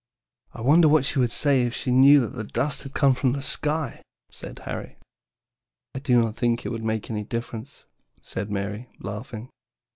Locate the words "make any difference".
6.83-7.83